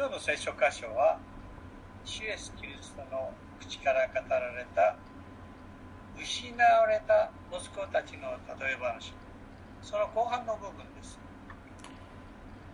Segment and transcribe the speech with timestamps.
[0.00, 1.18] 今日の聖書箇所は、
[2.06, 4.96] シュエス・キリストの口から語られた、
[6.18, 9.12] 失われた息子たちの例え話、
[9.82, 11.18] その後半の部分です。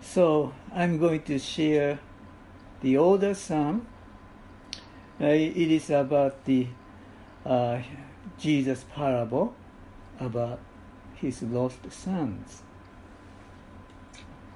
[0.00, 1.98] So I'm going to share
[2.80, 3.32] the older.
[3.32, 3.80] Uh,
[5.18, 6.68] it is about the
[7.44, 7.82] uh,
[8.38, 9.52] Jesus parable
[10.20, 10.60] about
[11.20, 12.62] his lost sons.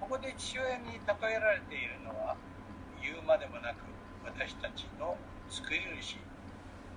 [0.00, 2.36] ここで父親に例えられているのは、
[3.00, 3.76] 言うまでもなく
[4.24, 5.16] 私たちの
[5.48, 6.16] 救い主、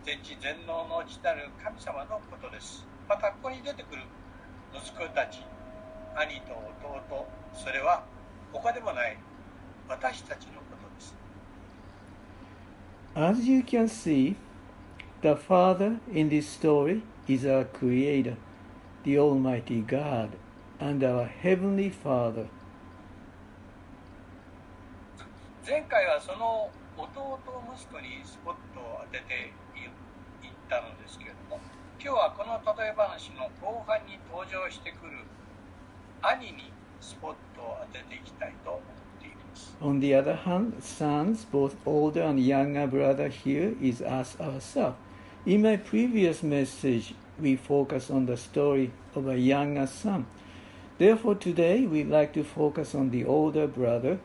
[0.05, 2.86] 全知全能の父なる神様のことです。
[3.08, 4.04] また、ここに出てくる
[4.73, 5.40] 息子たち、
[6.16, 8.04] 兄と弟、それは
[8.52, 9.18] 他でもない
[9.88, 11.16] 私たちのことです。
[13.16, 14.36] As you can see,
[15.22, 18.36] the father in this story is our creator,
[19.04, 20.30] the Almighty God,
[20.80, 22.48] and our Heavenly Father.
[25.66, 27.40] 前回はその弟
[27.73, 31.61] 息子にスポットを当てていったのですけれども
[31.97, 35.23] 今日はこの例え話の後半に登場してくる
[36.22, 44.98] 兄にスポットを当てていきたいと思っています On the other hand, sons, both older and younger brother here, is us ourselves.
[45.45, 50.25] In my previous message, we focused on the story of a younger son.
[50.98, 54.20] Therefore, today we'd like to focus on the older brother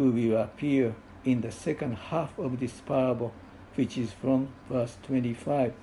[0.00, 0.94] who will appear
[1.26, 3.32] in the second half of this parable,
[3.76, 5.74] which is from verse 25.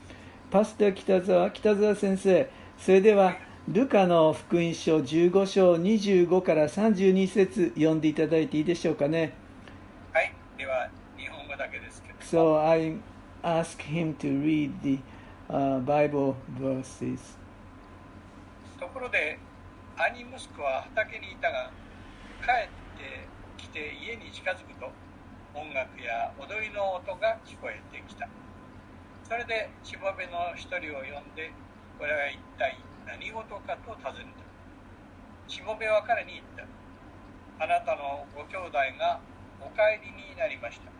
[0.50, 3.36] パスタ北沢北沢先生、それでは
[3.68, 9.34] ルカの福音書15章25から32節読んでいただいていいでしょうかね。
[10.12, 12.98] はいでは日本語だけですけど So I
[13.44, 15.00] ask him to read the
[15.50, 17.20] uh, Bible verses.
[18.80, 19.38] ところで
[19.96, 21.70] 兄息子は畑にいたが
[22.42, 24.94] 帰ってきて家に近づくと
[25.54, 28.30] 音楽や踊りの音が聞こえてきた。
[29.28, 31.52] それでしもべの一人を呼んで
[32.00, 35.52] これは一体何事かと尋ねた。
[35.52, 36.64] しもべは彼に言った。
[37.60, 39.20] あなたのご兄弟が
[39.60, 40.92] お帰りになりました。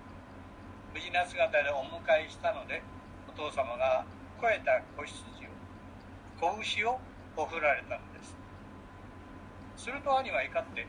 [0.92, 2.82] 無事な姿でお迎えしたので
[3.30, 4.04] お父様が
[4.42, 5.54] 肥えた子羊を
[6.42, 7.00] 子牛を
[7.38, 8.36] 送られたのです。
[9.78, 10.88] すると兄は怒って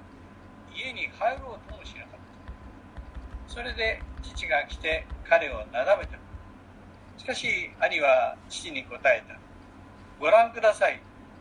[0.75, 2.13] 家に入ろうともしなかっ
[3.49, 3.53] た。
[3.53, 6.19] それで父が来て彼をなだめた。
[7.17, 9.39] しかし兄は父に答えた。
[10.21, 11.01] ご覧ください。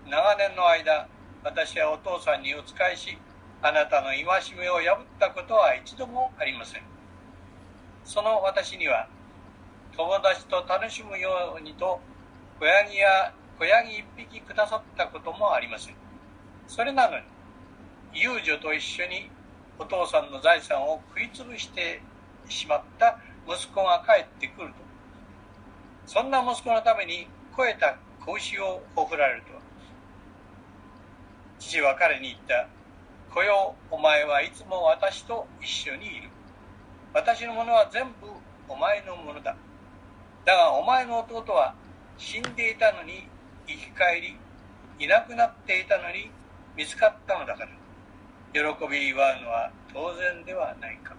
[0.09, 1.07] 長年の間
[1.43, 3.17] 私はお父さんにお仕えし
[3.61, 4.23] あなたの戒
[4.57, 6.83] めを破ったことは一度もありません。
[8.03, 9.07] その私には
[9.95, 11.99] 友達と楽しむようにと
[12.59, 15.95] 子ヤギや子ヤギ一匹くださったこともありません。
[16.67, 17.23] それなのに
[18.13, 19.29] 遊女と一緒に
[19.79, 22.01] お父さんの財産を食い潰して
[22.49, 24.75] しまった息子が帰ってくると。
[26.05, 29.47] そんな息子のために肥えた子牛を送られると。
[31.59, 32.67] 父は彼に言った
[33.33, 36.29] 「子よお前はいつも私と一緒にいる。
[37.13, 38.27] 私のものは全部
[38.67, 39.55] お前のものだ。
[40.45, 41.75] だがお前の弟は
[42.17, 43.27] 死んでいたのに
[43.67, 44.37] 生き返り
[44.99, 46.31] いなくなっていたのに
[46.75, 47.86] 見つかったのだから。
[48.53, 51.15] 喜び祝うのは当然ではないか。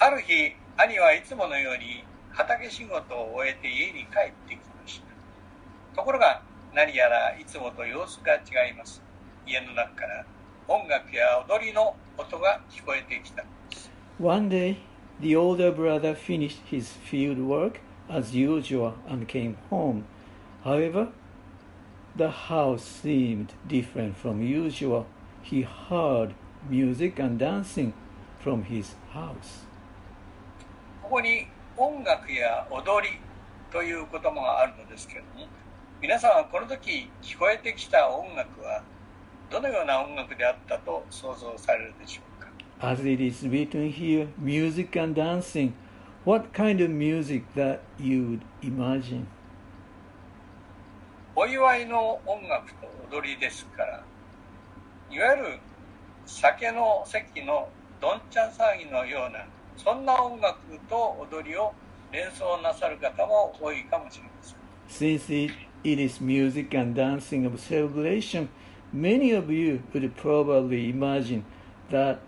[0.00, 5.96] ある日兄はいつものように畑仕事を終えて家に帰ってきました。
[5.96, 6.42] ところが
[6.74, 9.00] 何やらいつもと様子が違います。
[9.46, 10.24] 家の中から
[10.66, 13.44] 音楽や踊りの音が聞こえてきた。
[14.18, 14.76] One day,
[15.20, 20.05] the older brother finished his field work as usual and came home.
[20.63, 21.09] However,
[22.15, 25.05] the house seemed different from usual.
[25.41, 26.33] He heard
[26.69, 27.93] music and dancing
[28.39, 29.65] from his house.
[31.03, 31.47] ここに
[31.77, 33.19] 音楽や踊り
[33.71, 35.47] という言葉があるのですけれども
[36.01, 38.83] 皆さんはこの時聞こえてきた音楽は
[39.49, 42.47] どのような音楽であったと想像されるでしょうか
[42.79, 45.71] As it is written here, music and dancing.
[46.24, 49.26] What kind of music that you would imagine?
[51.34, 54.04] お祝いの音楽と踊りですから
[55.10, 55.58] いわゆる
[56.26, 57.68] 酒の席の
[58.00, 59.44] どんちゃん騒ぎのような
[59.76, 60.58] そんな音楽
[60.88, 61.72] と踊りを
[62.12, 68.48] 連想なさる方も多いかもしれません Since it, it is music and dancing of celebration,
[68.92, 71.42] many of you would probably imagine
[71.90, 72.18] that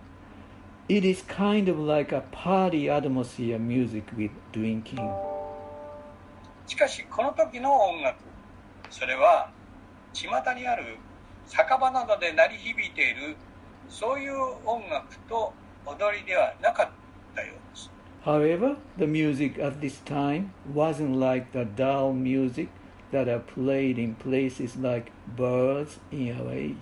[0.88, 5.00] it is kind of like a party atmosphere music with drinking.
[6.68, 8.18] しかしこの時の音楽
[8.90, 9.50] それは
[10.14, 10.98] 巷にある
[11.48, 13.36] 酒場などで鳴り響いている
[13.88, 14.34] そういう
[14.66, 15.52] 音楽と
[15.86, 16.90] 踊りではなかっ
[17.36, 17.92] たようです
[18.24, 22.70] However, the music at this time wasn't like the dull music
[23.12, 26.76] that are played in places like birds in our age.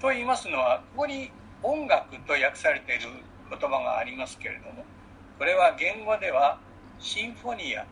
[0.00, 1.30] と言いますのはここに
[1.63, 3.09] 音楽と訳されている
[3.49, 4.85] 言葉がありますけれども
[5.37, 6.59] これは言語では
[6.99, 7.85] シンフォニア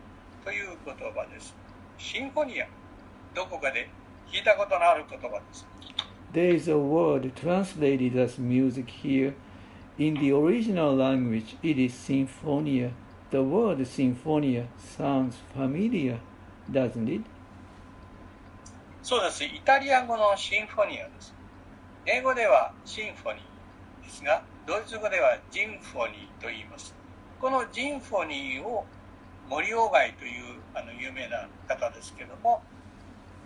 [0.44, 1.54] という言葉です
[1.98, 2.66] シンフォニア
[3.34, 3.88] どこかで
[4.32, 5.66] 聞いたことのある言葉です
[6.32, 9.34] There is a word translated as music here.
[9.98, 12.92] In the original language, it is symphonia.
[13.32, 16.20] The word symphonia sounds familiar,
[16.70, 17.24] doesn't it?
[19.02, 21.34] そうですイタリア語のシンフォニアです
[22.06, 23.49] 英語ではシンフォニー
[24.10, 26.92] ですがドイツ語ではジンフォニーと言います
[27.40, 28.84] このジンフォニーを
[29.48, 32.60] 森鴎外というあの有名な方ですけども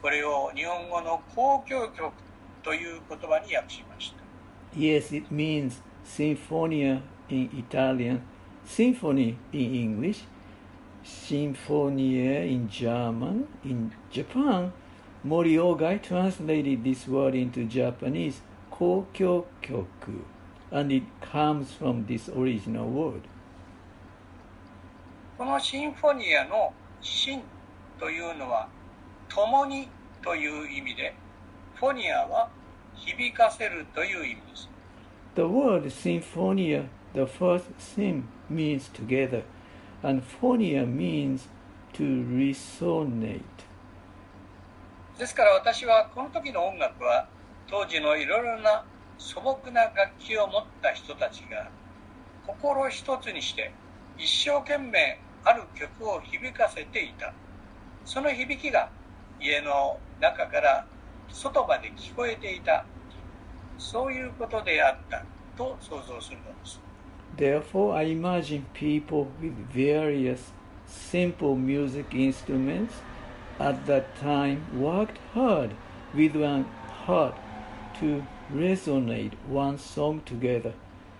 [0.01, 2.13] これを日本語の交響曲
[2.63, 4.25] という言葉に訳しました
[4.77, 8.23] Yes, it means sinfonia in Italian,
[8.67, 10.25] symphony in English,
[11.05, 13.47] sinfonia in German.
[13.65, 14.73] In Japan,
[15.23, 20.25] Mori Ogai translated this word into Japanese, kokyo-kyoku,
[20.72, 23.22] and it comes from this original word.
[25.38, 27.44] このシンフォニアの「シン」
[27.98, 28.68] というのは「
[29.30, 29.88] 共に」
[30.22, 31.14] という意味で
[31.76, 32.50] フォニアは
[32.94, 34.70] 響かせるという意味です
[35.36, 39.44] The word symphonia, the first sim means together,
[40.04, 41.48] and phonia means
[41.94, 43.42] to resonate.
[45.18, 47.28] ですから私はこの時の音楽は
[47.68, 48.84] 当時のいろいろな
[49.19, 51.71] 素朴な楽器を持った人たちが
[52.47, 53.73] 心一つにして
[54.19, 57.33] 一生懸命ある曲を響かせていた
[58.05, 58.91] その響きが
[59.41, 60.87] 家の中から
[61.29, 62.85] 外まで聞こえていた
[63.79, 65.25] そういうことであった
[65.57, 66.81] と想像するのです
[67.37, 70.53] Therefore, I imagine people with various
[70.87, 72.95] simple music instruments
[73.59, 75.71] at that time worked hard
[76.15, 76.65] with one
[77.07, 77.35] heart
[77.99, 78.23] to
[78.53, 80.75] resonate one song together.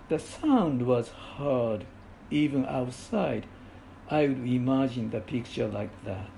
[0.09, 1.85] The sound was heard
[2.29, 3.45] even outside.
[4.09, 6.29] I would imagine the picture like that.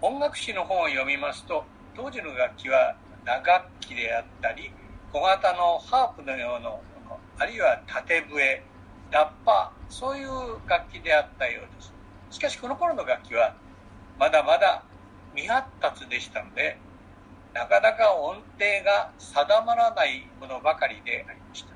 [0.00, 1.64] 音楽史の本を読みますと
[1.96, 4.70] 当時の楽器は打楽器であったり
[5.12, 8.62] 小型のハープのようなものあるいは縦笛
[9.10, 10.28] ラッパーそういう
[10.68, 11.92] 楽器であったようです
[12.30, 13.56] しかしこの頃の楽器は
[14.20, 14.84] まだまだ
[15.34, 16.78] 未発達でしたので
[17.53, 18.43] なかなか音程
[18.83, 21.73] が定まらないものばかりでありました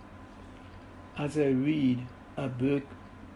[1.23, 1.99] As I read
[2.35, 2.83] a book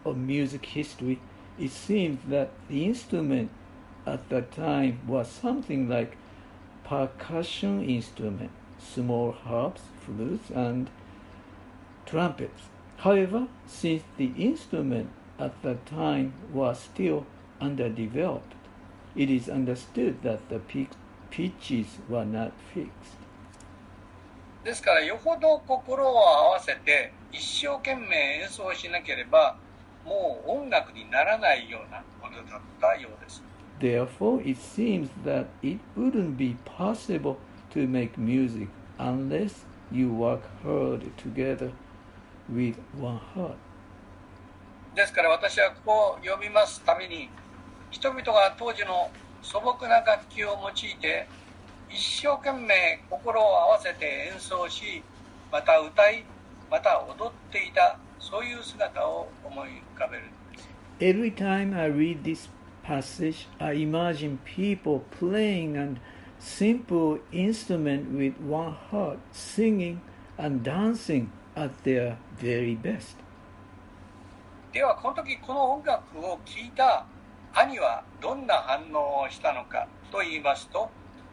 [0.04, 1.18] of music history,
[1.58, 3.50] it seems that the instrument
[4.06, 6.16] at that time was something like
[6.84, 10.90] percussion instrument, small harps, flutes, and
[12.06, 12.68] trumpets.
[12.98, 17.26] However, since the instrument at that time was still
[17.60, 18.54] underdeveloped,
[19.16, 20.90] it is understood that the pic-
[21.29, 23.17] pitches were not fixed.
[24.63, 29.55] ですからよほど心を合わせて一生懸命演奏しなければ
[30.03, 33.41] もう音楽にならないようなものだったようです
[33.79, 37.37] Therefore, it seems that it wouldn't be possible
[37.71, 38.67] to make music
[38.97, 41.71] unless you work hard together
[42.51, 43.55] with one heart.
[44.95, 47.29] ですから私はここを読みますために
[47.91, 51.27] 人々が当時の素朴な楽器を用いて
[51.89, 55.01] 一生懸命心を合わせて演奏し
[55.51, 56.25] また歌い
[56.69, 60.23] また踊っていたそういう姿を思い浮かべる
[60.99, 62.49] Every time I read this
[62.83, 65.99] passage, I imagine people playing an
[66.39, 70.01] simple instrument with one heart, singing
[70.37, 73.17] and dancing at their very best.
[74.73, 77.05] ではこの時この音楽を聴いた
[77.59, 80.91] 兄はどんな反応をしたのかと言いますと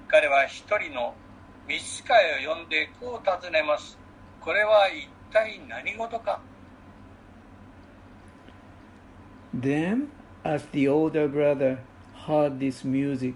[0.08, 1.14] 彼は一人の
[1.68, 3.98] 召使いを呼んでこう尋ねます
[4.40, 6.40] これは一体何事か
[9.54, 10.08] Then,
[10.42, 11.78] as the older brother
[12.26, 13.34] heard this music,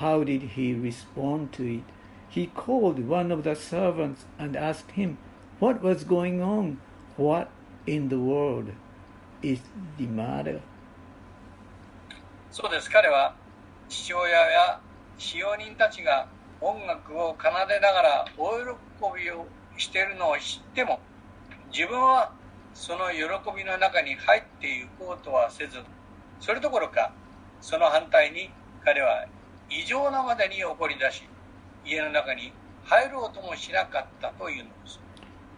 [0.00, 1.84] how did he respond to it?
[2.28, 5.16] He called one of the servants and asked him
[5.60, 6.80] what was going on.
[7.16, 7.48] What
[7.86, 8.72] in the world
[9.40, 9.60] is
[9.96, 10.60] the matter?
[12.54, 12.88] そうです。
[12.88, 13.34] 彼は
[13.88, 14.80] 父親や
[15.18, 16.28] 使用人たちが
[16.60, 18.60] 音楽を奏でながら大
[19.18, 19.44] 喜びを
[19.76, 21.00] しているのを知っても
[21.72, 22.30] 自分は
[22.72, 23.24] その喜
[23.56, 25.78] びの中に入っていこうとはせず
[26.38, 27.12] それどころか
[27.60, 28.50] その反対に
[28.84, 29.26] 彼は
[29.68, 31.24] 異常なまでに怒り出し
[31.84, 32.52] 家の中に
[32.84, 35.00] 入ろうともしなかったというのです。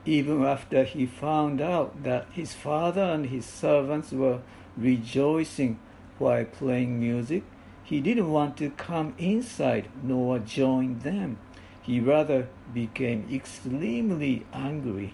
[0.07, 4.41] Even after he found out that his father and his servants were
[4.81, 5.77] rejoicing
[6.19, 7.43] while playing music,
[7.85, 11.39] he didn't want to come inside nor join them.
[11.83, 15.13] He rather became extremely angry.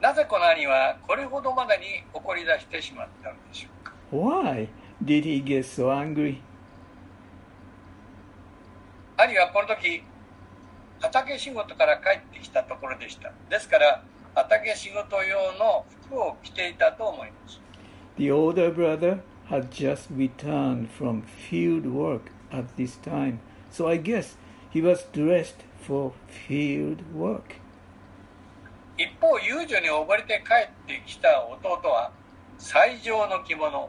[0.00, 4.68] なぜこの兄はこれほどまでに怒り出してしまったのでしょうか Why
[5.04, 6.38] did he get so angry?
[9.18, 10.02] 兄はこの時
[11.00, 14.02] 畑仕事から帰ってきたところでしたですから
[14.34, 17.60] 畑仕事用の服を着ていたと思います
[18.16, 23.40] The older brother had just returned from field work at this time,
[23.70, 24.36] so I guess
[24.70, 27.56] he was dressed for field work.
[28.96, 32.12] 一方遊女に溺れて帰ってきた弟は
[32.58, 33.88] 最上の着物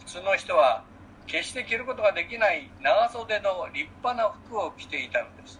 [0.00, 0.84] 普通の人は
[1.26, 5.58] 決して着ることができない長袖の立派な服を着ていたのです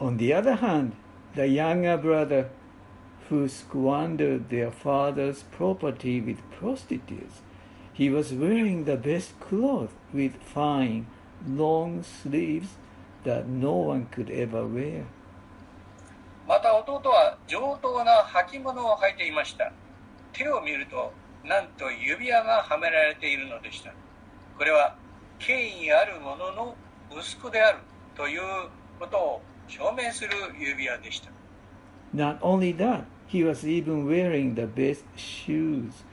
[0.00, 0.92] On the other hand,
[1.36, 2.48] the younger brother
[3.31, 7.41] who squandered their father's property with prostitutes,
[7.93, 11.07] he was wearing the best clothes with fine,
[11.45, 12.77] long sleeves
[13.23, 15.05] that no one could ever wear.
[16.47, 19.73] また弟は上等な履物を履いていました
[20.31, 21.11] 手を見ると
[21.43, 23.93] なんと指輪がはめられているのでした
[24.57, 24.95] これは
[25.39, 26.75] 権威ある者の
[27.11, 27.79] 息子である
[28.15, 28.41] という
[28.97, 31.31] ことを証明する指輪でした
[32.15, 36.04] Not only that, he was even wearing the best shoes.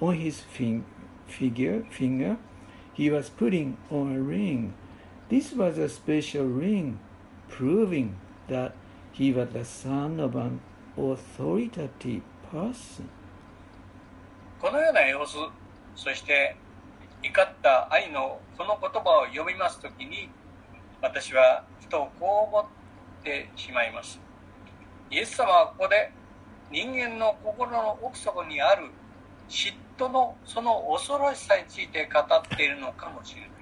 [0.00, 0.86] On his fin-
[1.26, 2.38] figure, finger,
[2.94, 4.72] he was putting on a ring.
[5.28, 6.98] This was a special ring,
[7.48, 8.16] proving
[8.48, 8.74] that
[9.12, 10.60] he was the son of an
[10.96, 13.10] authoritative person.
[14.58, 15.36] このような様子
[15.94, 16.56] そして
[17.22, 20.30] 怒った愛のこの言葉を読みますときに
[21.02, 22.60] 私はふとこう思
[23.20, 24.20] ってしまいます
[25.10, 26.12] イエス様はここで
[26.72, 28.86] 人間の心の奥底にある
[29.46, 33.52] 嫉妬のその恐ろしさについて語っているのかもしれない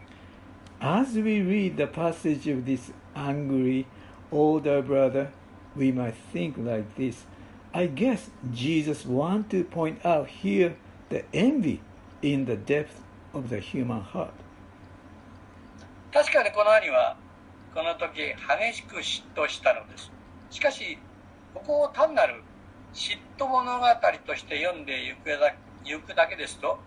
[0.83, 3.85] As we read the passage of this angry
[4.31, 5.31] older brother,
[5.77, 7.27] we might think like this.
[7.75, 10.77] I guess Jesus wants to point out here
[11.11, 11.81] the envy
[12.23, 13.03] in the depth
[13.35, 14.31] of the human heart.
[16.13, 17.17] 確かにこの兄は
[17.75, 20.11] この時激しく嫉妬したのです
[20.51, 20.97] しかし
[21.53, 22.43] ここを単なる
[22.93, 23.87] 嫉妬物語
[24.27, 25.55] として読んでいくだ
[25.85, 26.79] 行くだけですと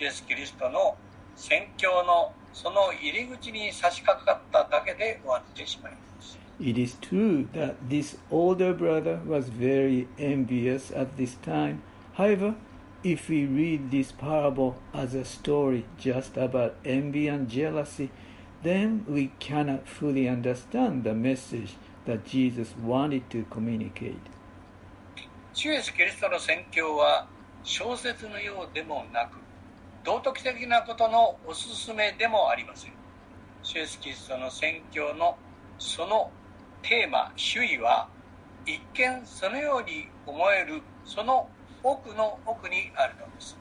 [0.00, 0.96] イエス・キリストの
[1.36, 11.80] 宣教のその入り口に差し掛かっただけで終わってしまいます It is true that this older brother was very envious at this time.
[12.18, 12.54] However,
[13.02, 18.10] if we read this parable as a story just about envy and jealousy,
[18.62, 24.20] then we cannot fully understand the message that Jesus wanted to communicate.
[25.52, 27.26] 主イエス・キリストの宣教は
[27.64, 29.38] 小説のようでもなく
[30.04, 32.92] 道徳的なことのおすすめでもありません
[33.62, 35.36] 主イエス・キリストの宣教の
[35.78, 36.30] その
[36.82, 38.08] テーマ主意は
[38.64, 41.48] 一見そのように思えるその
[41.82, 43.58] 奥の奥にあるのです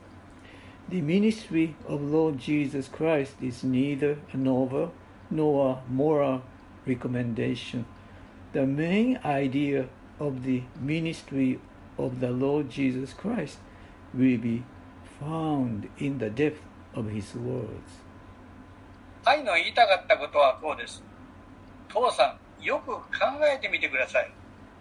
[0.89, 4.91] The ministry of Lord Jesus Christ is neither a novel
[5.29, 6.41] nor a moral
[6.88, 7.86] recommendation.
[8.53, 9.86] The main idea
[10.19, 11.60] of the ministry
[12.00, 13.60] of the Lord Jesus Christ
[14.13, 14.63] will be
[15.20, 16.63] found in the depth
[16.96, 18.01] of his words.
[19.25, 21.03] 愛の言いたかったことはこうです。
[21.89, 23.03] 父さんよく考
[23.53, 24.32] えてみてください。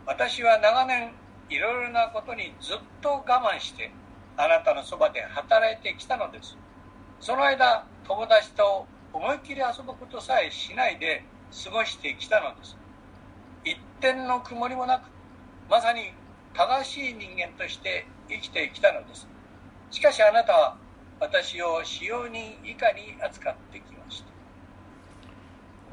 [0.07, 1.13] 私は長年
[1.51, 3.91] いろいろなことにずっと我慢して
[4.37, 6.57] あなたのそばで働いてきたのです。
[7.21, 11.25] その間友達と思いっきり遊ぶことさえしないで
[11.65, 12.77] 過ごしてきたのです。
[13.65, 15.11] 一点の曇りもなく
[15.69, 16.13] まさに
[16.58, 19.28] 正しい人間として生きてきたのです
[19.92, 20.78] しかしあなたは
[21.20, 24.34] 私を使用人以下に扱ってきました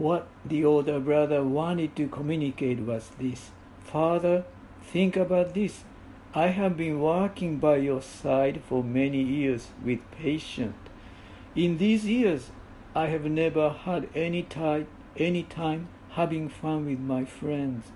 [0.03, 3.53] What the older brother wanted to communicate was this
[3.85, 4.45] Father,
[4.83, 5.85] think about this.
[6.33, 10.77] I have been working by your side for many years with patience.
[11.57, 12.53] In these years,
[12.95, 17.87] I have never had any time, any time having fun with my friends.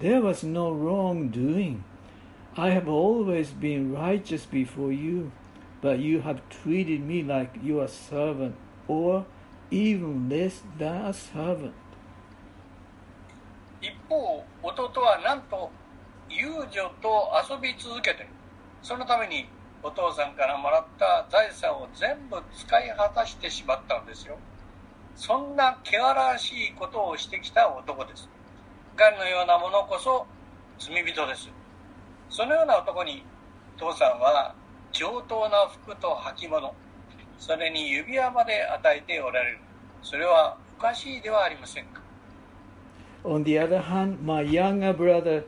[0.00, 1.84] There was no wrongdoing.
[2.57, 5.31] I have always been righteous before you,
[5.81, 8.55] but you have treated me like your servant,
[8.87, 9.25] or
[9.69, 11.73] even less than a servant.
[13.81, 15.69] 一方弟はなんと
[16.29, 18.25] 遊女と遊び続けて
[18.81, 19.47] そのために
[19.83, 24.39] お父さんからもらった財産を全部使い果たしてしまったのですよ
[25.15, 28.29] そんな汚らしいことをしてきた男です。
[28.97, 30.25] ガンのようなものこそ
[30.77, 31.49] 罪人です。
[32.29, 33.23] そのような男に
[33.77, 34.55] 父さんは
[34.91, 36.73] 上等な服と履物、
[37.37, 39.59] それに指輪まで与えておられる。
[40.01, 42.01] それはおかしいではありませんか。
[43.23, 45.43] On the other hand, my younger brother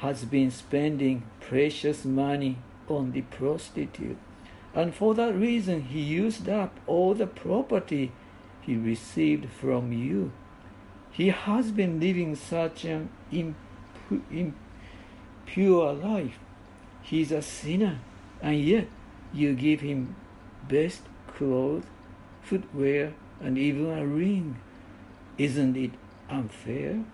[0.00, 2.56] has been spending precious money
[2.88, 4.18] on the prostitute,
[4.74, 8.12] and for that reason he used up all the property
[8.60, 10.30] he received from you.
[11.10, 14.52] He has been living such an impu-
[15.46, 16.38] pure life.
[17.02, 18.00] He's a sinner,
[18.42, 18.88] and yet
[19.32, 20.16] you give him
[20.68, 21.02] best
[21.34, 21.84] clothes,
[22.42, 24.56] footwear, and even a ring.
[25.38, 25.92] Isn't it
[26.28, 27.04] unfair?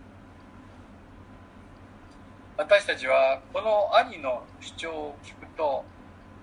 [2.57, 5.85] 私たちはこの兄の主張を聞くと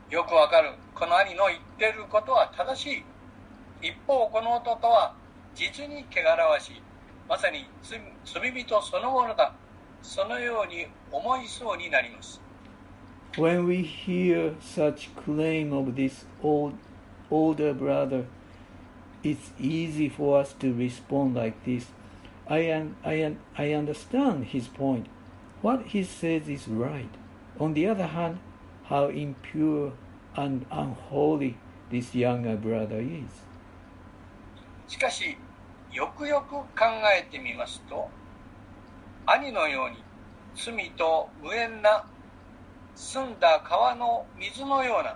[0.10, 3.04] よくわかるこの兄の言ってることは正しい
[3.90, 5.14] 一方この弟は
[5.56, 6.82] 実に汚らわしい
[7.30, 9.54] まさに罪人そのものだ
[10.02, 12.42] そのように思いそうになります
[13.38, 16.74] When we hear such claim of this old,
[17.30, 18.26] older brother,
[19.24, 21.92] it's easy for us to respond like this.
[22.48, 25.06] I, un, I, un, I understand his point.
[25.62, 27.12] What he says is right.
[27.60, 28.40] On the other hand,
[28.86, 29.94] how impure
[30.36, 31.58] and unholy
[31.92, 33.44] this younger brother is.
[34.88, 35.38] しかし
[35.92, 38.10] よくよく考えてみますと
[39.32, 39.98] 兄のように
[40.56, 42.04] 罪と無縁な
[42.96, 45.16] 澄んだ川の水のような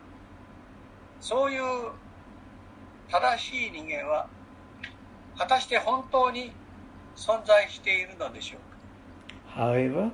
[1.19, 1.63] そういう
[3.09, 4.27] 正しい人間は
[5.35, 6.51] 果たして本当に
[7.15, 10.11] 存在しているのでしょうか However,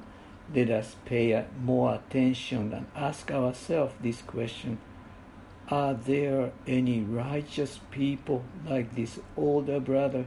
[0.54, 4.78] let us pay more attention and ask ourselves this question
[5.70, 10.24] Are there any righteous people like this older brother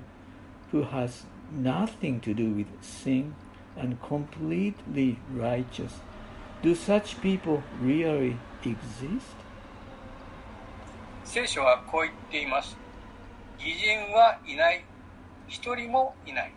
[0.70, 3.34] who has nothing to do with sin
[3.75, 6.01] and completely righteous?
[6.61, 9.35] Do such people really exist?
[11.23, 12.77] 聖書はこう言っています
[13.59, 14.83] 義人はいない
[15.47, 16.53] 一人もいない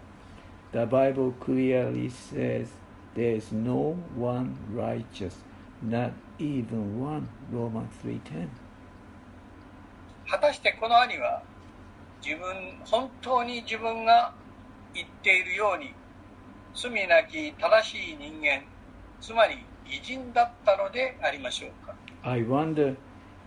[0.72, 2.68] The Bible clearly says
[3.16, 5.34] there is no one righteous,
[5.82, 7.28] not even one.
[7.52, 8.48] Romans 3:10.
[10.28, 11.42] 果たしてこの兄は
[12.24, 14.32] 自分本当に自分が
[14.94, 15.92] 言っているように
[16.75, 18.63] 罪なき正しい人間
[19.21, 22.97] つまり義人だったのでありましょうか I wonder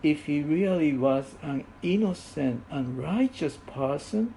[0.03, 4.33] if he really was an innocent and righteous person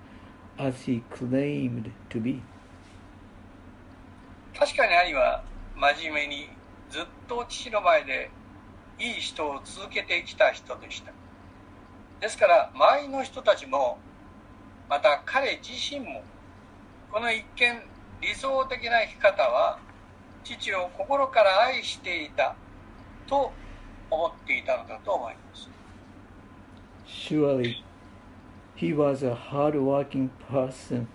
[0.58, 2.42] as he claimed to be.
[4.58, 5.44] 確かに兄は
[5.76, 6.50] 真面目に
[6.90, 8.30] ずっと父の前で
[9.00, 11.12] いい人を続けてきた人でした
[12.20, 13.98] ですから周りの人たちも
[14.90, 16.24] また彼自身も
[17.12, 17.82] この一見
[18.22, 19.80] 理想的な生き方は
[20.44, 22.56] 父を心から愛していた
[23.28, 23.52] と
[24.10, 25.70] 思っていたのだと思います
[27.08, 27.84] Surely
[28.76, 31.08] he was a hard-working person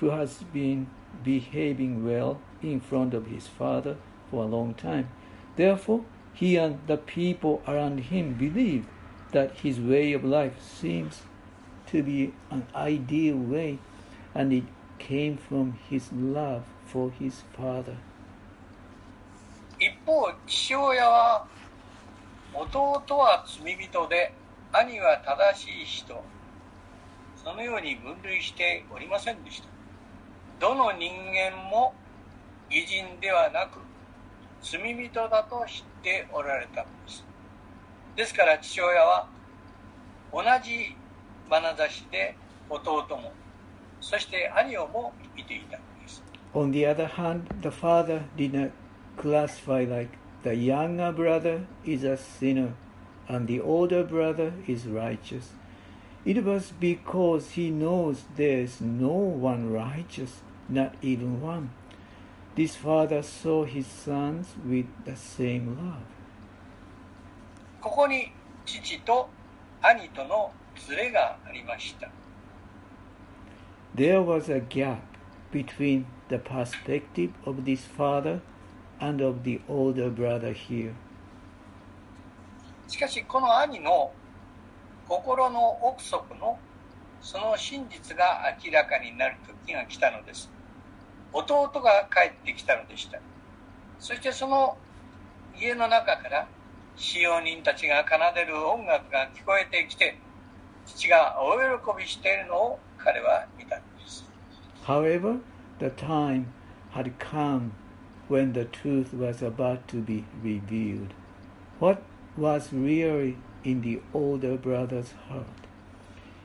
[0.00, 0.86] who has been
[1.22, 3.96] behaving well in front of his father
[4.30, 5.08] for a long time.
[5.56, 8.88] Therefore, he and the people around him believed
[9.32, 11.22] that his way of life seems
[11.86, 13.78] to be an ideal way,
[14.34, 14.64] and it
[14.98, 17.96] came from his love for his father.
[19.78, 21.46] 一方父親は
[22.54, 24.32] 弟は罪人で
[24.72, 26.22] 兄は正しい人。
[27.36, 29.68] そのように分類しておりませんでした。
[30.60, 31.94] どの人間も
[32.70, 33.80] 義人ではなく
[34.62, 37.24] 罪人だと知っておられたのです。
[38.14, 39.26] ですから父親は
[40.32, 40.94] 同じ
[41.50, 42.36] 眼差しで
[42.70, 43.32] 弟も
[44.02, 46.22] そして兄をも見ていたのです
[46.54, 48.72] On the other hand, the father did not
[49.16, 50.10] classify like
[50.42, 52.74] the younger brother is a sinner
[53.28, 55.54] and the older brother is righteous.
[56.24, 61.70] It was because he knows there is no one righteous, not even one.
[62.54, 66.02] This father saw his sons with the same love.
[67.80, 68.30] ここに
[68.64, 69.28] 父と
[69.80, 72.08] 兄とのズレがありました
[73.94, 75.02] There was a gap
[75.50, 78.40] between the perspective of this father
[78.98, 80.94] and of the older brother here.
[82.88, 84.12] しかしこの兄の
[85.06, 86.58] 心の奥底の
[87.20, 90.50] その真実が明らかになる時が来たのです
[91.32, 93.18] 弟が帰ってきたのでした
[93.98, 94.76] そしてその
[95.58, 96.48] 家の中から
[96.96, 100.18] 使用人たちが奏でる音楽が聞こえてきて
[100.86, 103.81] 父が大喜びしているのを 彼は見たの
[104.87, 105.41] However,
[105.79, 106.53] the time
[106.91, 107.73] had come
[108.29, 111.13] when the truth was about to be revealed.
[111.79, 112.01] What
[112.37, 115.67] was really in the older brother's heart?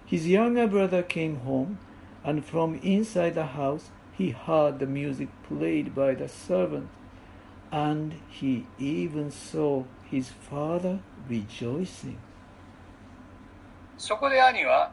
[0.05, 1.79] His younger brother came home,
[2.25, 6.89] and from inside the house he heard the music played by the servant,
[7.71, 10.99] and he even saw his father
[11.29, 12.19] rejoicing.
[13.97, 14.91] そこで兄は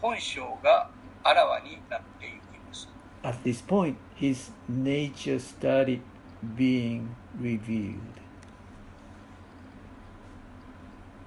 [0.00, 0.88] 本性が
[1.22, 2.34] あらわになっていき
[2.66, 2.88] ます。
[3.22, 6.00] At this point, his nature started
[6.56, 7.08] being
[7.40, 8.16] revealed.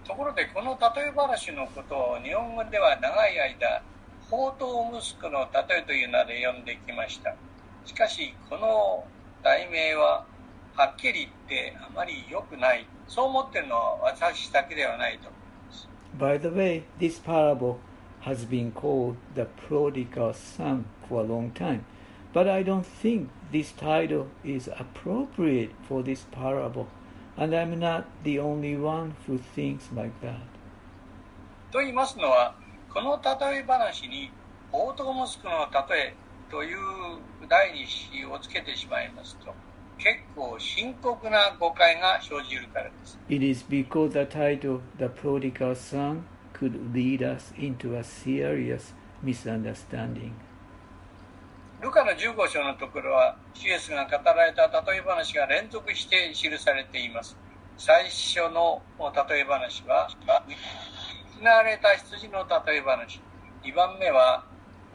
[0.05, 3.83] ところでこの例え話のことを日本語では長い間
[4.29, 7.35] 宝刀息子の例えという名で呼んできました
[7.85, 9.03] しかしこの
[9.43, 10.25] 題名は
[10.75, 15.31] はっきり言ってあまり良くないそう思ってるのは私だけではないと思い
[15.67, 17.75] ます By the way, this parable
[18.20, 21.84] has been called the prodigal son for a long time,
[22.32, 26.88] but I don't think this title is appropriate for this parable,
[27.36, 30.40] and I'm not the only one who thinks like that.
[31.70, 32.54] と言いますのは
[32.88, 34.30] この例え話に
[34.70, 36.14] 宝刀息子の例え
[36.48, 36.78] という
[37.48, 39.52] 第二詞をつけてしまいますと
[39.98, 46.22] 結構深刻な誤解が生じるからです It is because the title, The Prodigal Son,
[46.59, 48.93] could lead us into a serious
[49.23, 50.33] misunderstanding.
[51.81, 57.37] ルカの15章のところは、シエスが語られた例え話が連続して記されています。
[57.77, 60.09] 最初の例え話は、
[61.39, 63.21] 失われた羊の例え話。
[63.63, 64.43] 2番目は、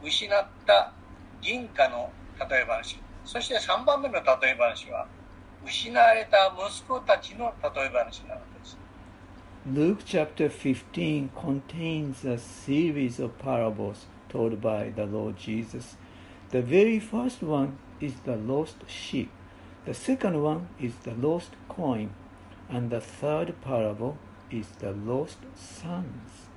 [0.02, 0.92] 失った
[1.40, 2.10] 銀貨の
[2.50, 3.00] 例え話。
[3.24, 5.06] そして3番目の例え話は、
[5.64, 8.53] 失われた息子たちの例え話なのです。
[9.65, 15.97] Luke chapter 15 contains a series of parables told by the Lord Jesus.
[16.51, 19.29] The very first one is the lost sheep,
[19.85, 22.09] the second one is the lost coin,
[22.69, 24.17] and the third parable
[24.49, 26.49] is the lost sons.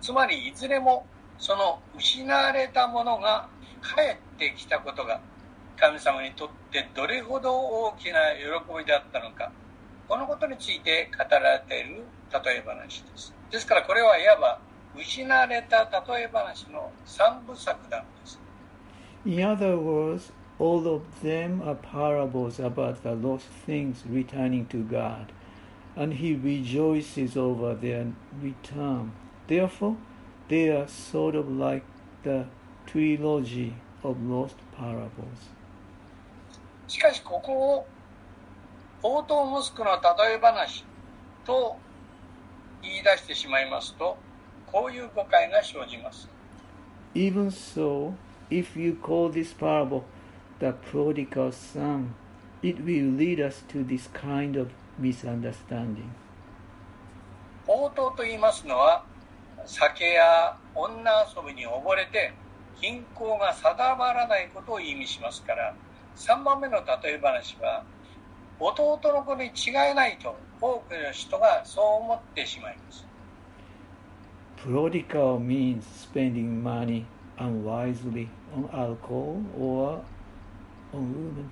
[0.00, 1.06] つまりいずれも
[1.38, 3.48] その失われたものが
[3.82, 5.20] 帰ってきたことが
[5.76, 9.50] 神様にとってどれほど大きな喜びであったのか
[10.07, 12.03] このことについて語られている
[12.43, 14.59] 例え話ですですからこれはいわば
[14.95, 18.39] 失われた例え話の三部作なんです
[19.25, 25.33] In other words, all of them are parables about the lost things returning to God,
[25.97, 29.11] and He rejoices over their return.
[29.47, 29.97] Therefore,
[30.47, 31.83] they are sort of like
[32.23, 32.45] the
[32.85, 35.51] trilogy of lost parables.
[36.87, 37.87] しかしここを
[39.01, 40.83] 宝刀息子の例え話
[41.45, 41.77] と
[42.81, 44.17] 言い出してしまいますと
[44.65, 46.27] こういう誤解が生じます
[47.13, 48.13] Even so,
[48.49, 50.03] if you call this parable
[50.59, 52.15] the prodigal son,
[52.61, 56.09] it will lead us to this kind of misunderstanding.
[57.65, 59.03] 宝刀と言いますのは
[59.65, 62.33] 酒や女遊びに溺れて
[62.75, 65.75] 貧困が定まらないことを意味しますから
[66.15, 67.83] 3番目の例え話は
[68.59, 73.05] 弟の子に違いないと多くの人がそう思ってしまいます
[74.57, 77.05] Prodigal means spending money
[77.37, 80.01] unwisely on alcohol or
[80.91, 81.51] on women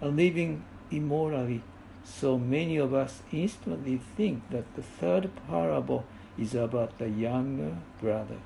[0.00, 1.62] and living immorally.
[2.02, 6.04] So many of us instantly think that the third parable
[6.38, 8.38] is about the younger brother.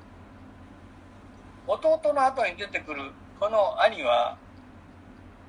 [1.67, 4.37] 弟の後に出てくるこの兄は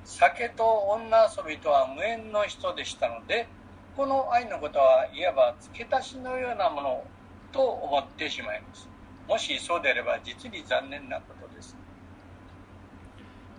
[0.06, 3.48] 酒と女遊びとは無縁の人でしたので
[3.96, 7.04] この兄のことはいわば付け足しのようなもの
[7.50, 8.88] と思ってしまいます
[9.28, 11.76] もしそうであれば実に残念なことです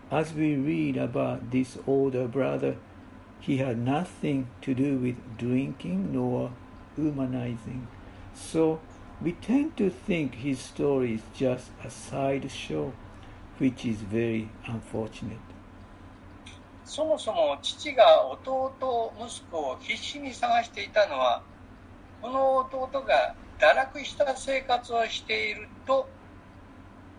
[0.09, 2.77] As we read about this older brother,
[3.41, 6.51] he had nothing to do with drinking nor
[6.95, 7.89] humanizing.
[8.33, 8.79] So
[9.21, 12.93] we tend to think his story is just a sideshow,
[13.57, 15.46] which is very unfortunate.
[16.87, 21.43] そもそも父が弟息子を必死に探していたのは
[22.21, 26.07] この弟が堕落した生活をしていると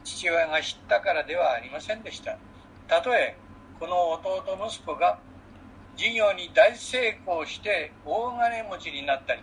[0.04, 2.38] 父親が知ったからではありませんでした。
[2.88, 3.36] たとえ
[3.78, 5.18] この弟息子が
[5.96, 9.42] 事業に大成功して大金持ちになったり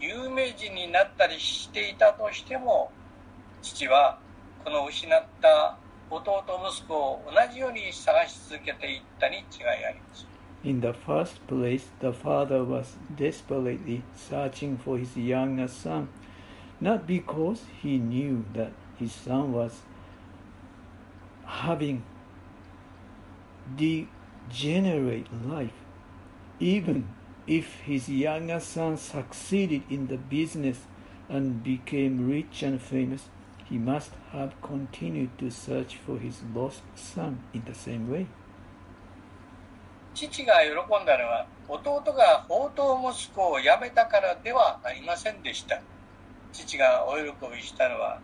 [0.00, 2.90] 有名人になったりしていたとしても
[3.62, 4.18] 父は
[4.64, 5.78] この失った
[6.09, 9.43] 弟息子を同じように探し続けていったに違い
[9.85, 10.27] あります
[10.63, 16.09] In the first place, the father was desperately searching for his younger son,
[16.81, 19.83] not because he knew that his son was
[21.45, 22.03] having
[23.77, 25.71] degenerate life.
[26.59, 27.07] Even
[27.47, 30.87] if his younger son succeeded in the business
[31.29, 33.29] and became rich and famous,
[33.68, 38.26] he must have continued to search for his lost son in the same way.
[40.14, 45.82] 父が喜んだのは弟が宝刀息子を辞めたからではありませんでした
[46.52, 48.20] 父がお喜びしたのは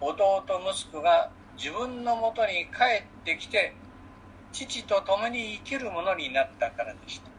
[0.00, 3.74] 弟息子が自分のもとに帰ってきて
[4.52, 7.30] 父と共に生きるものになったからでした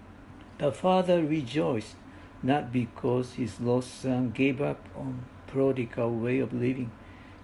[0.57, 1.95] The father rejoiced
[2.43, 6.89] not because his lost son gave up on prodigal way of living.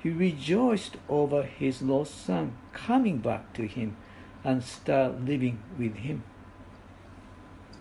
[0.04, 3.96] He rejoiced over his lost son coming back to him
[4.44, 6.22] and start living with him.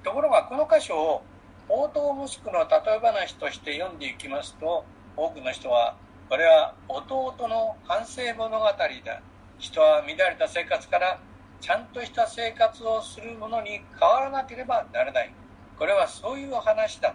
[0.02, 1.22] ところがこの箇所を
[1.68, 4.84] 宝刀息子の例え話として読んでいきますと
[5.16, 5.96] 多くの人は
[6.28, 9.22] これは弟の反省物語だ。
[9.58, 11.20] 人は乱れた生活から
[11.60, 15.32] ちゃんとした生活をするものに変わらなければならない。
[15.78, 17.14] これはそういう話だ。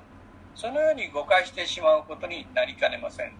[0.55, 3.33] そのように誤解してしまうことになりかねません。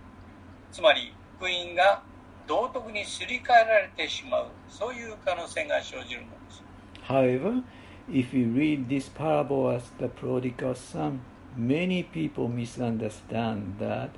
[0.72, 2.03] つまり福音が
[2.47, 6.63] 道徳にすり替えられてしまうそういう可能性が生じるのです
[7.09, 7.63] However,
[8.09, 11.21] if you read this parable as the prodigal son,
[11.57, 14.11] many people misunderstand that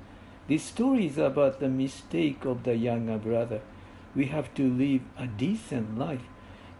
[0.47, 3.61] this story is about the mistake of the younger brother.
[4.15, 6.23] We have to live a decent life,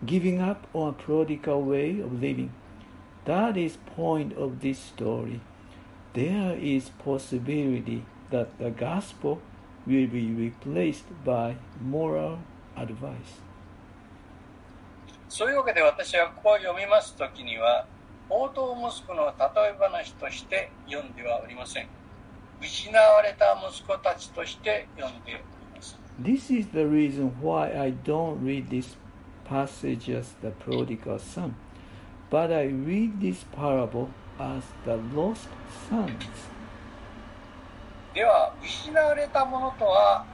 [0.03, 2.51] giving up on a prodigal way of living.
[3.25, 5.41] That is point of this story.
[6.13, 9.39] There is possibility that the gospel
[9.85, 12.37] will be replaced by moral
[12.75, 13.41] advice.
[15.27, 17.85] そういうわけで私はこう読みますときには、
[18.27, 21.87] 宝刀息子の例え話として読んではおりません。
[22.61, 25.43] 失われた息子たちとして読んでおり
[25.75, 25.97] ます。
[26.21, 28.97] This is the reason why I don't read this
[29.47, 31.53] passage as the prodigal son,
[32.29, 35.47] but I read this parable as the lost
[35.89, 36.11] sons.
[38.14, 40.24] では、失われたものとは、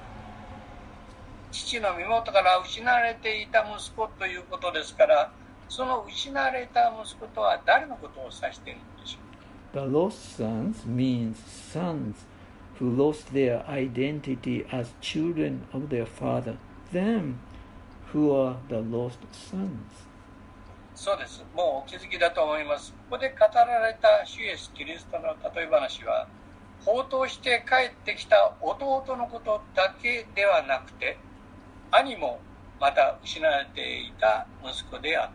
[1.51, 5.33] 父の身元から失われていた息子ということですから、
[5.69, 9.31] その失われた息子とは誰のことを指しているのでしょう
[9.73, 11.37] The lost sons means
[11.73, 12.27] sons
[12.79, 16.57] who lost their identity as children of their father,
[16.93, 17.37] them
[18.13, 19.71] who are the lost sons.
[20.95, 21.45] そうです。
[21.55, 22.93] もうお気づきだと思います。
[23.09, 26.27] ここで語られた主イエス・キリストの例え話は、
[26.85, 31.19] 放蕩して帰ってきた弟のことだけではなくて、
[31.91, 32.41] 兄も
[32.81, 35.31] また失われていた息子であっ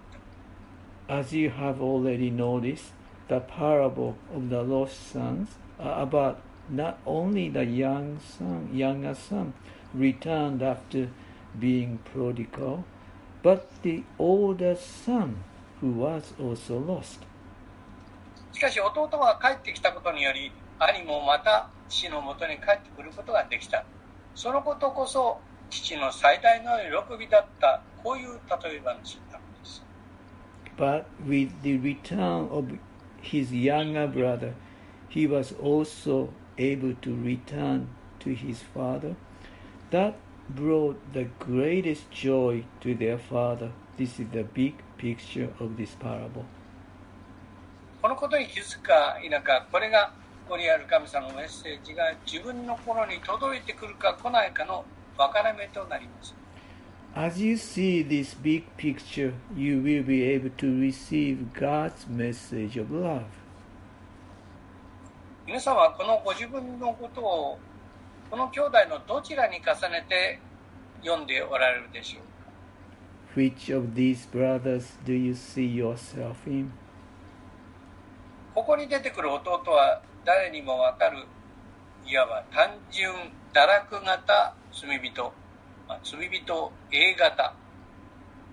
[1.08, 1.14] た。
[1.14, 2.94] As you have already noticed,
[3.28, 6.38] the parable of the lost sons are about
[6.70, 9.54] not only the young son, younger son
[9.94, 11.10] returned after
[11.60, 12.84] being prodigal,
[13.44, 15.36] but the older son
[15.80, 17.20] who was also lost.
[18.52, 23.86] しかし弟が帰ってきたことにより、兄もまた父のもとに帰ってくることができた。
[24.34, 26.72] そのことこそ父の最大の
[27.08, 29.84] 喜びだった、こういう例え話なのです。
[30.78, 32.68] But with the return of
[33.22, 34.54] his younger brother,
[35.10, 37.88] he was also able to return
[38.20, 39.16] to his father.
[39.92, 40.16] That
[40.50, 43.72] brought the greatest joy to their father.
[43.98, 46.44] This is the big picture of this parable.
[48.02, 50.12] このことに気づくか否か、これが
[50.48, 54.86] ここにある神様のメッセージが自分の心に届いてくるか来ないかの
[55.18, 56.36] 分かれ目となります。
[57.16, 63.24] As you see this big picture, you will be able to receive God's message of love.
[65.48, 67.58] 皆さんはこのご自分のことを
[68.30, 70.40] この兄弟のどちらに重ねて
[71.04, 72.52] 読んでおられるでしょうか
[73.36, 76.72] Which of these brothers do you see yourself in?
[78.54, 81.20] ここに出てくる弟は誰にもわかる
[82.06, 83.14] いわば単純
[83.54, 85.34] 堕落型罪人、
[85.88, 87.54] まあ、罪人 A 型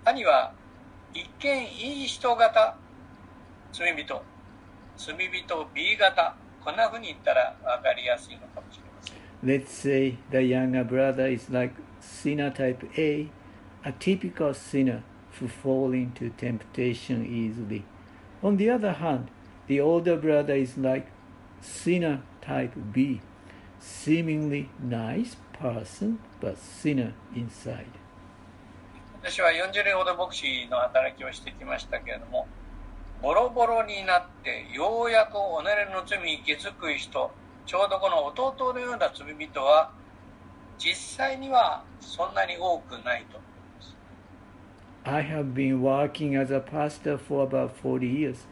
[0.04, 0.52] 兄は
[1.14, 2.76] 一見いい人型
[3.72, 4.22] 罪人
[4.96, 13.28] 罪人 B 型こんな風に言ったら分かりやすいのかもしれません Let's say the younger brother is like sinner type A,
[13.84, 15.02] a typical sinner
[15.40, 17.84] who fall into temptation easily.
[18.42, 19.28] On the other hand,
[19.66, 21.06] the older brother is like
[21.62, 23.20] sinner type B,
[23.80, 27.86] seemingly nice person but sinner inside.
[29.22, 32.48] 私は40年ほど牧師の働きをしてきましたけれども
[33.22, 35.36] ボロボロになってようやく己
[35.94, 37.30] の罪に気づく人
[37.64, 39.92] ちょうどこの弟のような罪人は
[40.76, 43.96] 実際にはそんなに多くないと思います
[45.04, 48.46] I have been working as a pastor for about 40 years.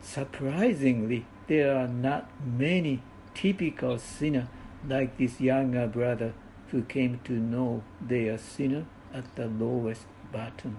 [0.00, 3.00] Surprisingly, there are not many
[3.34, 4.48] typical sinners
[4.88, 6.32] like this younger brother
[6.70, 10.76] who came to know they are sinner at the lowest bottom.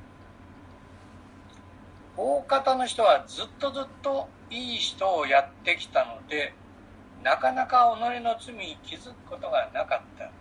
[2.18, 6.54] 大方の人はずっとずっといい人をやってきたので、
[7.24, 10.32] なかなか己の罪に気づくことがなかった。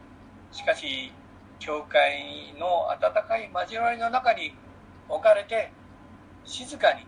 [0.57, 1.13] しかし、
[1.59, 4.55] 教会の温かい交わりの中に
[5.09, 5.71] 置かれて、
[6.45, 7.07] 静かに、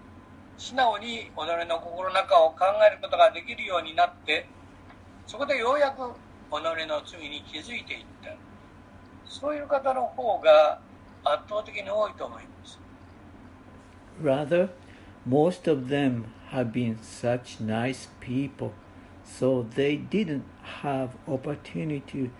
[0.59, 4.47] 素直に己の心の中を考えることができるようになって、
[5.27, 5.99] そこでようやく
[6.51, 8.35] 己の罪に気づいていった。
[9.25, 10.81] そういう方の方が
[11.23, 12.79] 圧倒的に多いと思います。
[14.21, 14.71] Rather,
[15.27, 18.73] most of them have been such nice people,
[19.25, 20.43] so they didn't
[20.83, 22.31] have opportunity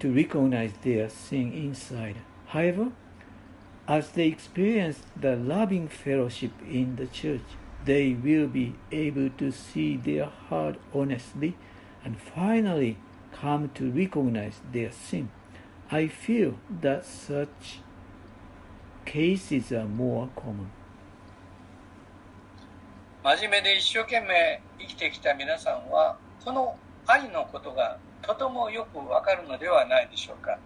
[0.00, 2.16] to recognize their sin inside.
[2.48, 2.90] However,
[3.88, 9.96] as they experience the loving fellowship in the church, they will be able to see
[9.96, 11.56] their heart honestly
[12.04, 12.98] and finally
[13.32, 15.30] come to recognize their sin.
[15.90, 17.80] I feel that such
[19.06, 20.70] cases are more common.
[23.24, 30.58] 真面目で一生懸命生きてきた皆さんはこの愛のことがとてもよくわかるのではないでしょうか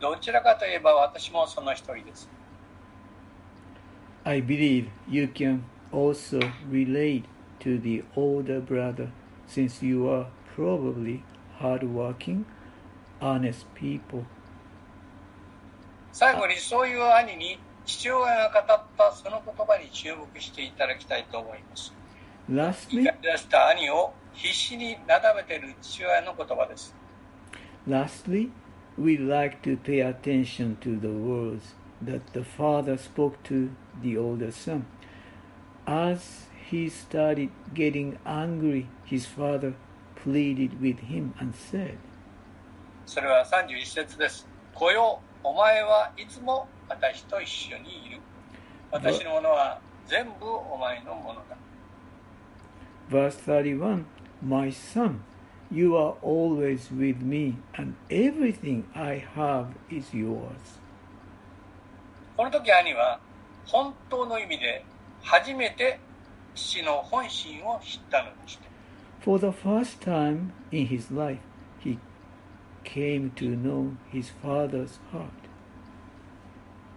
[0.00, 2.28] どちらかといえば私もその一人です
[4.25, 7.25] I believe you can also relate
[7.61, 9.09] to the older brother
[9.47, 11.23] since you are probably
[11.59, 12.45] hardworking,
[13.21, 14.25] honest people.
[16.11, 21.93] 最後にそういう兄に父親が語ったその言葉に注目していただきたいと思います。
[22.49, 26.95] Lastly, 出した兄を必死になだめている父親の言葉です。
[27.87, 28.49] Lastly,
[28.99, 33.71] we'd like to pay attention to the words that the father spoke to
[34.01, 34.85] the older son.
[35.85, 39.73] As he started getting angry, his father
[40.15, 41.97] pleaded with him and said,
[43.05, 44.47] それは31節です。
[44.75, 48.19] 来よ、お前はいつも私と一緒にいる。
[48.91, 51.57] 私のものは全部お前のものだ。
[53.09, 54.03] Verse 31
[54.41, 55.21] My son,
[55.71, 60.79] you are always with me, and everything I have is yours.
[62.42, 63.20] この時兄は
[63.66, 64.84] 本当の意味で
[65.22, 66.00] 初めて
[66.56, 68.64] 父の本心を知ったのでした。
[69.20, 71.38] For the first time in his life,
[71.84, 72.00] he
[72.82, 75.28] came to know his father's heart.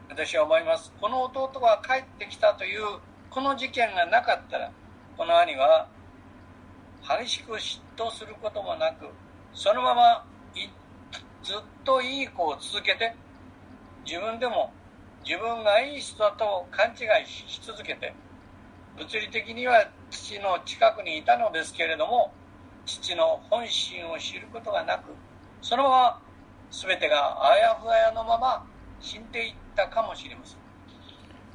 [0.10, 0.92] 私は思います。
[1.00, 2.82] この弟が帰ってきたという
[3.30, 4.72] この事件がなかったら、
[5.16, 5.88] この兄は
[7.20, 9.06] 激しく嫉妬することもなく、
[9.54, 10.26] そのまま
[11.44, 13.14] ずっといい子を続けて、
[14.08, 14.74] 自分でも
[15.26, 18.14] 自分がいい人だと勘違いし続けて、
[18.96, 22.32] 物理的には父の近くにいたのですけれども、
[22.86, 25.06] 父の本心を知ることがなく、
[25.62, 26.22] そのまま
[26.70, 28.66] 全てがあやふやのまま
[29.02, 30.60] 死んでいったかもしれません。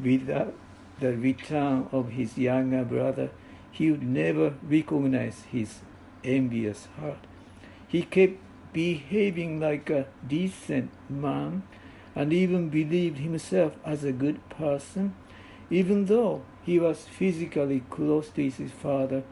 [0.03, 0.53] Without
[0.99, 3.31] the return of his younger brother,
[3.71, 5.83] he would never recognize his
[6.25, 7.19] envious heart.
[7.89, 8.39] He kept
[8.73, 11.63] behaving like a decent man
[12.16, 15.16] and even believed himself as a good person.
[15.70, 19.24] Even though he was physically close to his father,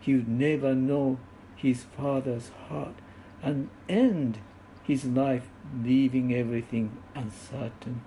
[0.00, 1.18] he would never know
[1.56, 2.94] his father's heart
[3.42, 4.38] and end
[4.84, 5.48] his life
[5.82, 8.02] leaving everything uncertain.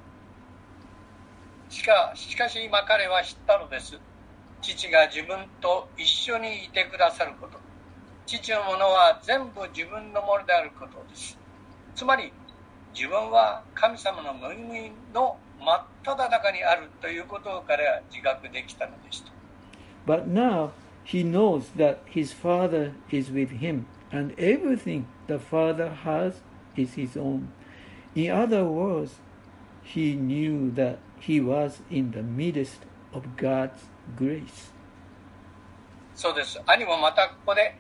[1.70, 3.98] しかしかし今彼は知ったのです。
[4.62, 7.58] 父が自分と一緒にいてくださること
[8.26, 11.38] 父のものは全部自分のものであることです
[11.96, 12.32] つまり
[12.97, 19.31] 自分は神様の恵みの真っ只中にあるということを彼は自覚できたのでした
[20.07, 20.71] But now
[21.05, 26.41] he knows that his father is with him and everything the father has
[26.75, 27.49] is his own.
[28.14, 29.16] In other words,
[29.83, 33.73] he knew that he was in the midst of God's
[34.16, 34.73] grace.
[36.14, 36.59] そうです。
[36.64, 37.77] 兄もまたここで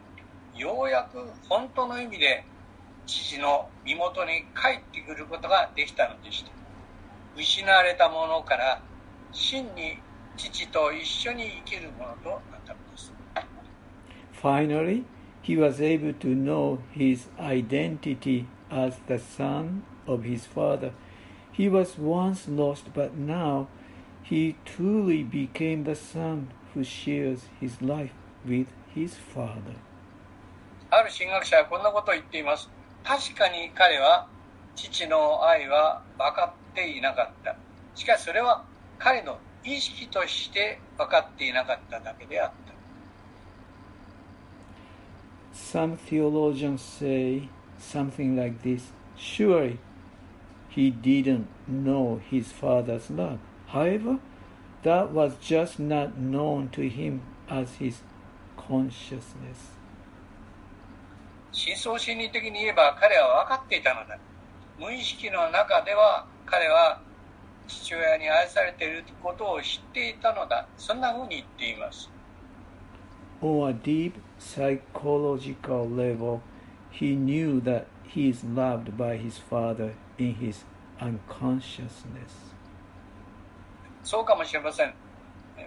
[0.54, 2.44] ようやく本当の意味で
[3.06, 6.50] 父の身元に帰ってくることができたのでした。
[7.36, 8.82] 失われたものから
[9.32, 9.98] 真に
[10.36, 13.12] 父と一緒に生きるものとなったのです。
[14.42, 15.04] Finally,
[15.42, 20.92] he was able to know his identity as the son of his father.
[21.52, 23.68] He was once lost, but now
[24.22, 28.12] he truly became the son who shares his life
[28.46, 29.76] with his father.
[30.90, 32.70] ある神学者はこんなことを言っています。
[33.06, 34.26] 確かに彼は
[34.74, 37.56] 父の愛は分かっていなかった。
[37.94, 38.64] しかしそれは
[38.98, 42.66] 彼の意識として分かっていなかっただけであった
[45.54, 47.48] Some theologians say
[47.78, 49.78] something like this Surely
[50.68, 53.38] he didn't know his father's love.
[53.68, 54.18] However,
[54.82, 58.02] that was just not known to him as his
[58.56, 59.75] consciousness.
[61.56, 64.18] 深層心理的に言えば彼は分かっていたのだ。
[64.78, 67.00] 無意識の中では彼は
[67.66, 70.68] 父親に愛されていることを知っていたのだ。
[70.76, 72.10] そんなふうに言っています。
[73.40, 76.40] On a deep psychological level,
[76.92, 80.66] he knew that he is loved by his father in his
[81.00, 82.54] unconsciousness.
[84.04, 84.94] そうかもしれません。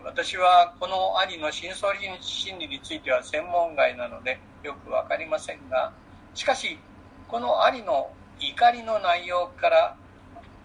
[0.03, 1.87] 私はこの兄の深層
[2.21, 5.93] 心理については専門外なのでよく分かりませんが
[6.33, 6.79] しかし
[7.27, 9.95] この兄の怒りの内容から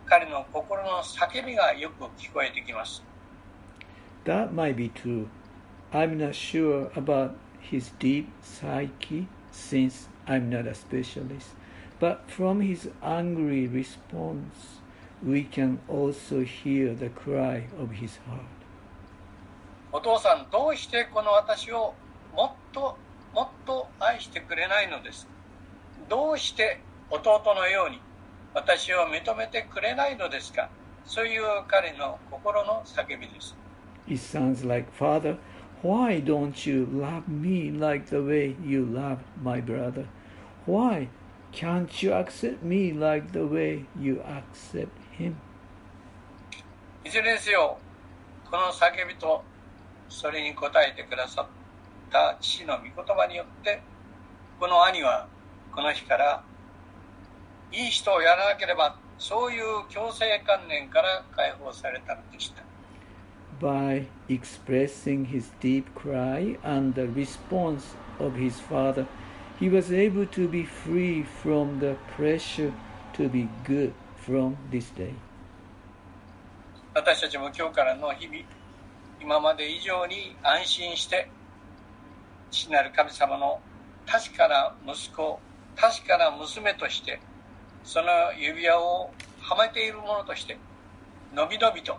[0.07, 3.03] 彼の心の叫びがよく聞こえてきます
[4.25, 5.29] That might be true.
[5.93, 11.55] I'm not sure about his deep psyche since I'm not a specialist.
[12.01, 14.81] But from his angry response,
[15.23, 18.49] we can also hear the cry of his heart.
[19.93, 21.95] お父さんどうしてこの私を
[22.35, 22.99] もっと
[23.35, 25.27] もっと愛してくれないのです
[26.09, 26.81] どうして
[27.11, 28.01] 弟のように
[28.55, 30.71] 私を認めてくれないのですか
[31.05, 33.57] そういう彼の心の叫びです
[34.07, 35.39] It sounds like, Father,
[35.83, 40.07] why don't you love me like the way you love my brother?
[40.67, 41.09] Why
[41.53, 45.35] can't you accept me like the way you accept him?
[47.05, 47.79] いずれにせよ
[48.51, 49.43] この叫びと
[50.09, 51.64] それに応えてくださった
[52.41, 53.83] 父の御言葉によって
[54.61, 55.27] この兄は
[55.75, 56.45] この日から
[57.73, 62.63] いい人をやらなければそういう強制観念から解放されたのでした
[63.61, 69.07] By expressing his deep cry and the response of his father,
[69.61, 72.73] he was able to be free from the pressure
[73.15, 75.15] to be good from this day.
[76.95, 78.39] 私たちも今日からの日々
[79.21, 81.29] 今まで以上に安心して
[82.55, 83.61] 父なる神様の
[84.07, 85.41] 確かな息子
[85.75, 87.19] 確かな娘として
[87.83, 88.07] その
[88.39, 90.57] 指輪をはめているものとして
[91.35, 91.97] のびのびと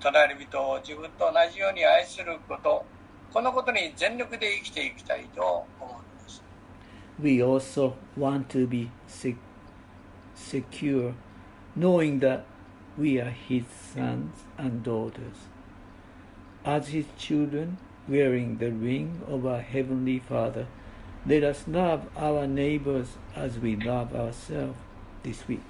[0.00, 2.84] 隣人を自分と同じように愛すること
[3.32, 6.42] このことに全力で生きていきたいと思うんです
[7.22, 9.36] We also want to be sec-
[10.34, 11.14] secure,
[11.76, 12.42] knowing that
[12.98, 13.64] we are his
[13.94, 15.48] sons and daughters.
[16.64, 17.78] As his children,
[18.08, 20.66] wearing the ring of our Heavenly Father,
[21.26, 24.76] let us love our neighbors as we love ourselves
[25.22, 25.62] this week.